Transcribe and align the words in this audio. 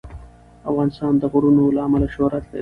افغانستان 0.71 1.13
د 1.17 1.23
غرونه 1.31 1.61
له 1.75 1.81
امله 1.87 2.07
شهرت 2.15 2.43
لري. 2.47 2.59